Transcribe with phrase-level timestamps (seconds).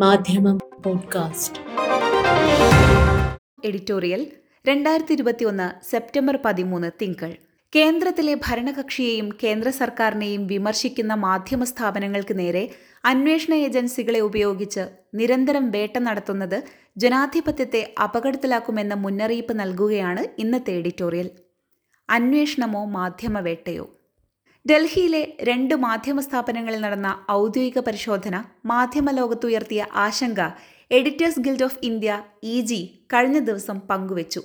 [0.00, 1.58] മാധ്യമം podcast.
[3.64, 4.26] Editorial
[4.66, 7.34] രണ്ടായിരത്തി ഇരുപത്തിയൊന്ന് സെപ്റ്റംബർ പതിമൂന്ന് തിങ്കൾ.
[7.76, 12.70] കേന്ദ്രത്തിലെ ഭരണകക്ഷിയെയും കേന്ദ്ര സർക്കാരിനെയും വിമർശിക്കുന്ന മാധ്യമ സ്ഥാപനങ്ങൾക്ക് നേരെ
[13.04, 14.80] അന്വേഷണ ഏജൻസികളെ ഉപയോഗിച്ച്
[15.14, 16.62] നിരന്തരം വേട്ട നടത്തുന്നത്
[16.96, 21.30] ജനാധിപത്യത്തെ അപകടത്തിലാക്കുമെന്ന മുന്നറിയിപ്പ് നൽകുകയാണ് ഇന്നത്തെ എഡിറ്റോറിയൽ.
[22.10, 23.90] അന്വേഷണമോ മാധ്യമവേട്ടയോ
[24.68, 27.08] ഡൽഹിയിലെ രണ്ട് മാധ്യമ സ്ഥാപനങ്ങളിൽ നടന്ന
[27.40, 28.36] ഔദ്യോഗിക പരിശോധന
[28.70, 30.40] മാധ്യമ ലോകത്തുയർത്തിയ ആശങ്ക
[30.90, 32.10] editors guild of India
[32.52, 32.80] E G
[33.12, 34.42] കഴിഞ്ഞ ദിവസം പങ്കുവച്ചു.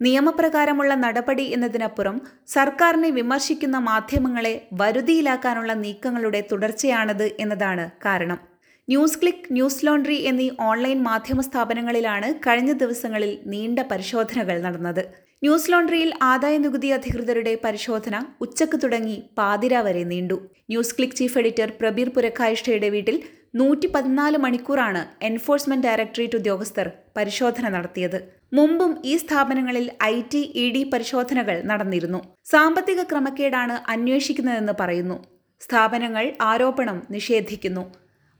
[0.00, 2.16] നിയമപ്രകാരമുള്ള നടപടി എന്നതിനപ്പുറം
[2.56, 8.40] സർക്കാരിനെ വിമർശിക്കുന്ന മാധ്യമങ്ങളെ വരുതിയിലാക്കാനുള്ള നീക്കങ്ങളുടെ തുടർച്ചയാണത് എന്നതാണ് കാരണം.
[8.88, 15.04] ന്യൂസ് ക്ലിക്ക് ന്യൂസ് ലോണ്ട്രി എന്നീ ഓൺലൈൻ മാധ്യമ സ്ഥാപനങ്ങളിലാണ് കഴിഞ്ഞ ദിവസങ്ങളിൽ നീണ്ട പരിശോധനകൾ നടന്നത്.
[15.42, 20.36] ന്യൂസ് ലോണ്ടറിയിൽ ആദായ നികുതി അധികൃതരുടെ പരിശോധന ഉച്ചയ്ക്ക് തുടങ്ങി പാതിര വരെ നീണ്ടു.
[20.70, 23.16] News click chief editor Prabir പുരക്കായിഷ്ഠയുടെ വീട്ടിൽ
[23.60, 28.18] നൂറ്റി പതിനാല് മണിക്കൂറാണ് എൻഫോഴ്സ്മെന്റ് ഡയറക്ടറേറ്റ് ഉദ്യോഗസ്ഥർ പരിശോധന നടത്തിയത്.
[28.58, 32.20] മുമ്പും ഈ സ്ഥാപനങ്ങളിൽ ഐ ടി ഇ ഡി പരിശോധനകൾ നടന്നിരുന്നു.
[32.52, 35.18] സാമ്പത്തിക ക്രമക്കേടാണ് അന്വേഷിക്കുന്നതെന്ന് പറയുന്നു.
[35.60, 37.84] സ്ഥാപനങ്ങൾ ആരോപണം നിഷേധിക്കുന്നു.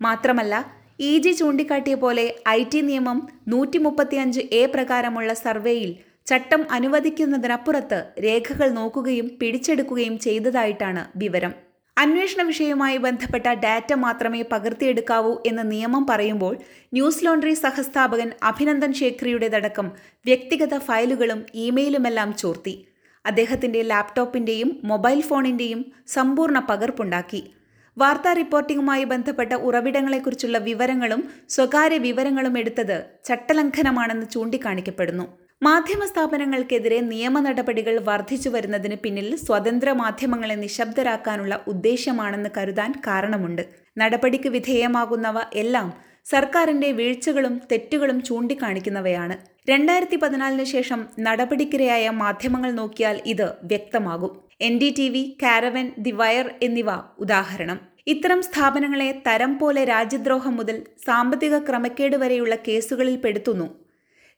[0.00, 0.54] മാത്രമല്ല
[1.00, 2.24] ഇ ജി ചൂണ്ടിക്കാട്ടിയ പോലെ
[2.56, 5.92] ഐ ടി നിയമം നൂറ്റി മുപ്പത്തിയഞ്ച് എ പ്രകാരമുള്ള സർവേയിൽ
[6.26, 11.54] ചട്ടം അനുവദിക്കുന്നതിനപ്പുറത്ത് രേഖകൾ നോക്കുകയും പിടിച്ചെടുക്കുകയും ചെയ്തതായിട്ടാണ് വിവരം.
[11.98, 16.56] അന്വേഷണ വിഷയവുമായി ബന്ധപ്പെട്ട ഡാറ്റ മാത്രമേ പകർത്തിയെടുക്കാവൂ എന്ന നിയമം പറയുമ്പോൾ
[16.92, 19.92] ന്യൂസ് ലോണ്ടറി സഹസ്ഥാപകൻ അഭിനന്ദൻ ഷേഖ്രിയുടേതടക്കം
[20.26, 22.86] വ്യക്തിഗത ഫയലുകളും ഇമെയിലുമെല്ലാം ചോർത്തി.
[23.26, 27.52] അദ്ദേഹത്തിന്റെ ലാപ്ടോപ്പിന്റെയും മൊബൈൽ ഫോണിന്റെയും സമ്പൂർണ പകർപ്പുണ്ടാക്കി.
[27.98, 35.41] വാർത്താ റിപ്പോർട്ടിംഗുമായി ബന്ധപ്പെട്ട ഉറവിടങ്ങളെക്കുറിച്ചുള്ള വിവരങ്ങളും സ്വകാര്യ വിവരങ്ങളും എടുത്തത് ചട്ടലംഘനമാണെന്ന് ചൂണ്ടിക്കാണിക്കപ്പെടുന്നു.
[35.66, 43.62] മാധ്യമ സ്ഥാപനങ്ങൾക്കെതിരെ നിയമ നടപടികൾ വർദ്ധിച്ചു വരുന്നതിന് പിന്നിൽ സ്വതന്ത്ര മാധ്യമങ്ങളെ നിശബ്ദരാക്കാനുള്ള ഉദ്ദേശ്യമാണെന്ന് കരുതാൻ കാരണമുണ്ട്.
[43.98, 45.88] നടപടിക്ക് വിധേയമാകുന്നവ എല്ലാം
[46.30, 49.36] സർക്കാരിന്റെ വീഴ്ചകളും തെറ്റുകളും ചൂണ്ടിക്കാണിക്കുന്നവയാണ്.
[49.68, 54.32] രണ്ടായിരത്തി പതിനാലിന് ശേഷം നടപടിക്കിരയായ മാധ്യമങ്ങൾ നോക്കിയാൽ ഇത് വ്യക്തമാകും.
[54.60, 57.78] N D T V Caravan the wire എന്നിവ ഉദാഹരണം.
[58.06, 60.76] ഇത്തരം സ്ഥാപനങ്ങളെ തരം പോലെ രാജ്യദ്രോഹം മുതൽ
[61.06, 63.68] സാമ്പത്തിക ക്രമക്കേട് വരെയുള്ള കേസുകളിൽ പെടുത്തുന്നു.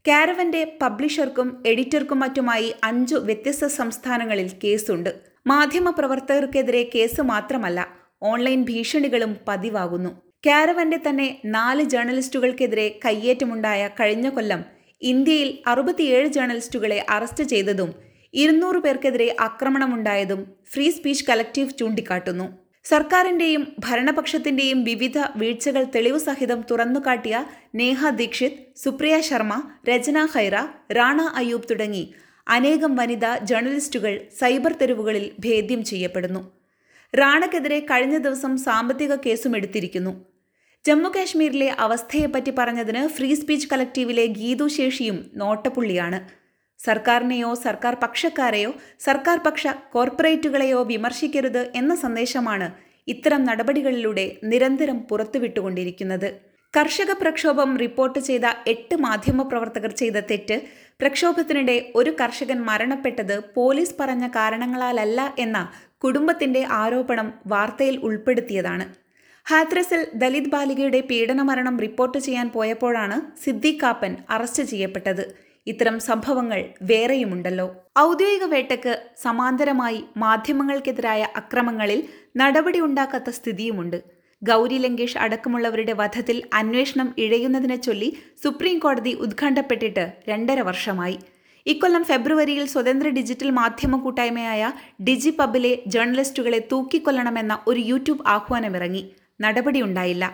[0.09, 5.11] കാരവന്റെ പബ്ലിഷർക്കും എഡിറ്റർക്കും മറ്റുമായി അഞ്ചു വ്യത്യസ്ത സംസ്ഥാനങ്ങളിൽ കേസുണ്ട്.
[5.47, 7.89] മാധ്യമ പ്രവർത്തകർക്കെതിരെ കേസ് മാത്രമല്ല
[8.23, 10.11] ഓൺലൈൻ ഭീഷണികളും പതിവാകുന്നു.
[10.47, 14.65] കാരവന്റെ തന്നെ നാല് ജേർണലിസ്റ്റുകൾക്കെതിരെ കയ്യേറ്റമുണ്ടായ കഴിഞ്ഞ കൊല്ലം
[15.03, 17.95] ഇന്ത്യയിൽ അറുപത്തിയേഴ് ജേർണലിസ്റ്റുകളെ അറസ്റ്റ് ചെയ്തതും
[18.35, 20.41] ഇരുന്നൂറ് പേർക്കെതിരെ ആക്രമണമുണ്ടായതും
[20.73, 22.64] ഫ്രീ സ്പീച്ച് കലക്റ്റീവ് ചൂണ്ടിക്കാട്ടുന്നു.
[22.85, 27.37] സർക്കാരിന്റെയും ഭരണപക്ഷത്തിന്റെയും വിവിധ വീഴ്ചകൾ തെളിവ് സഹിതം തുറന്നുകാട്ടിയ
[27.81, 29.55] നേഹ ദീക്ഷിത് സുപ്രിയ ശർമ്മ
[29.89, 30.57] രചന ഹൈറ
[30.99, 32.05] റാണ അയൂബ് തുടങ്ങി
[32.47, 36.43] അനേകം വനിതാ ജേർണലിസ്റ്റുകൾ സൈബർ തെരുവുകളിൽ ഭേദ്യം ചെയ്യപ്പെടുന്നു.
[37.15, 40.13] റാണക്കെതിരെ കഴിഞ്ഞ ദിവസം സാമ്പത്തിക കേസും എടുത്തിരിക്കുന്നു.
[40.85, 46.19] ജമ്മു കാശ്മീരിലെ അവസ്ഥയെപ്പറ്റി പറഞ്ഞതിന് ഫ്രീ സ്പീച്ച് കളക്റ്റീവിലെ ഗീതു ശേഷിയും നോട്ടപ്പുള്ളിയാണ്.
[46.85, 52.69] സർക്കാരിനെയോ സർക്കാർ പക്ഷക്കാരെയോ സർക്കാർ പക്ഷ കോർപ്പറേറ്റുകളെയോ വിമർശിക്കരുത് എന്ന സന്ദേശമാണ്
[53.09, 56.29] ഇത്തരം നടപടികളിലൂടെ നിരന്തരം പുറത്തുവിട്ടുകൊണ്ടിരിക്കുന്നത്.
[56.75, 60.57] കർഷക പ്രക്ഷോഭം റിപ്പോർട്ട് ചെയ്ത എട്ട് മാധ്യമപ്രവർത്തകർ ചെയ്ത തെറ്റ്
[61.01, 65.59] പ്രക്ഷോഭത്തിനിടെ ഒരു കർഷകൻ മരണപ്പെട്ടത് പോലീസ് പറഞ്ഞ കാരണങ്ങളാലല്ല എന്ന
[66.05, 68.87] കുടുംബത്തിന്റെ ആരോപണം വാർത്തയിൽ ഉൾപ്പെടുത്തിയതാണ്.
[69.47, 75.25] ഹാത്രസിൽ ദലിത് ബാലികയുടെ പീഡനമരണം റിപ്പോർട്ട് ചെയ്യാൻ പോയപ്പോഴാണ് സിദ്ദിഖാപ്പൻ അറസ്റ്റ് ചെയ്യപ്പെട്ടത്.
[75.67, 77.67] ഇത്തരം സംഭവങ്ങൾ വേറെയുമുണ്ടല്ലോ.
[77.99, 82.01] ഔദ്യോഗിക വേട്ടയ്ക്ക് സമാന്തരമായി മാധ്യമങ്ങൾക്കെതിരായ അക്രമങ്ങളിൽ
[82.37, 83.99] നടപടി ഉണ്ടാക്കാത്ത സ്ഥിതിയുമുണ്ട്.
[84.43, 88.09] ഗൗരി ലങ്കേഷ് അടക്കമുള്ളവരുടെ വധത്തിൽ അന്വേഷണം ഇഴയുന്നതിനെ ചൊല്ലി
[88.45, 91.19] സുപ്രീം കോടതി ഉത്കണ്ഠപ്പെട്ടിട്ട് രണ്ടര വർഷമായി.
[91.67, 94.73] ഇക്കൊല്ലം ഫെബ്രുവരിയിൽ സ്വതന്ത്ര ഡിജിറ്റൽ മാധ്യമ കൂട്ടായ്മയായ
[95.03, 99.05] ഡിജി പബിലെ ജേർണലിസ്റ്റുകളെ തൂക്കിക്കൊല്ലണമെന്ന ഒരു യൂട്യൂബ് ആഹ്വാനമിറങ്ങി.
[99.41, 100.25] നടപടിയുണ്ടായില്ല.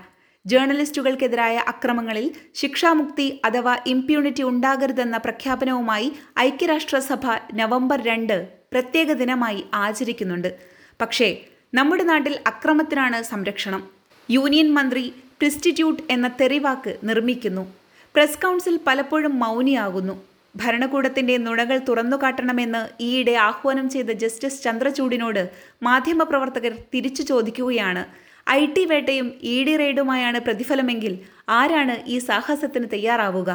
[0.47, 7.25] ജേർണലിസ്റ്റുകൾക്കെതിരായ അക്രമങ്ങളിൽ ശിക്ഷാമുക്തി അഥവാ ഇംപ്യൂണിറ്റി ഉണ്ടാകരുതെന്ന പ്രഖ്യാപനവുമായി ഐക്യരാഷ്ട്രസഭ
[7.55, 10.57] നവംബർ രണ്ട് പ്രത്യേക ദിനമായി ആചരിക്കുന്നുണ്ട്.
[11.01, 11.29] പക്ഷേ
[11.75, 13.91] നമ്മുടെ നാട്ടിൽ അക്രമത്തിനാണ് സംരക്ഷണം.
[14.31, 17.67] യൂണിയൻ മന്ത്രി പ്രിസ്റ്റിറ്റ്യൂട്ട് എന്ന തെറിവാക്ക് നിർമ്മിക്കുന്നു.
[18.15, 20.15] പ്രസ് കൗൺസിൽ പലപ്പോഴും മൗനിയാകുന്നു.
[20.57, 25.51] ഭരണകൂടത്തിന്റെ നുണകൾ തുറന്നുകാട്ടണമെന്ന് ഈയിടെ ആഹ്വാനം ചെയ്ത ജസ്റ്റിസ് ചന്ദ്രചൂഡിനോട്
[25.83, 28.30] മാധ്യമപ്രവർത്തകർ തിരിച്ചു ചോദിക്കുകയാണ്.
[28.47, 31.13] ഐ ടി വേട്ടയും ഇ ഡി റെയ്ഡുമായാണ് പ്രതിഫലമെങ്കിൽ
[31.59, 33.51] ആരാണ് ഈ സാഹസത്തിന് തയ്യാറാവുക?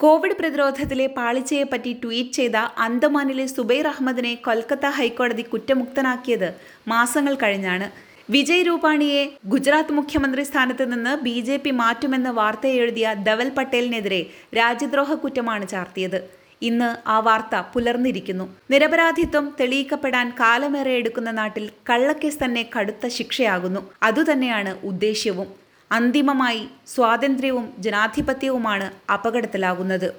[0.00, 2.56] കോവിഡ് പ്രതിരോധത്തിലെ പാളിച്ചയെപ്പറ്റി ട്വീറ്റ് ചെയ്ത
[2.86, 6.48] അന്തമാനിലെ സുബൈർ അഹമ്മദിനെ കൊൽക്കത്ത ഹൈക്കോടതി കുറ്റമുക്തനാക്കിയത്
[6.88, 7.86] മാസങ്ങൾ കഴിഞ്ഞാണ്.
[8.30, 14.20] വിജയ് രൂപാണിയെ ഗുജറാത്ത് മുഖ്യമന്ത്രി സ്ഥാനത്ത് നിന്ന് ബി ജെ പി മാറ്റുമെന്ന് വാർത്തയെഴുതിയ ധവൽ പട്ടേലിനെതിരെ
[14.58, 16.18] രാജ്യദ്രോഹ കുറ്റമാണ് ചാർത്തിയത്.
[16.62, 18.56] ഇന്ന് ആ വാർത്ത പുലർന്നിരിക്കുന്നു.
[18.70, 23.80] നിരപരാധിത്വം തെളിയിക്കപ്പെടാൻ കാലമേറെ എടുക്കുന്ന നാട്ടിൽ കള്ളക്കേസ് തന്നെ കടുത്ത ശിക്ഷയാകുന്നു.
[24.02, 25.46] അതുതന്നെയാണ് ഉദ്ദേശ്യവും.
[25.92, 30.12] അന്തിമമായി സ്വാതന്ത്ര്യവും ജനാധിപത്യവുമാണ് അപകടത്തിലാകുന്നത്.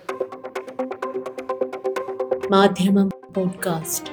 [2.51, 4.12] മാധ്യമം പോഡ്കാസ്റ്റ്.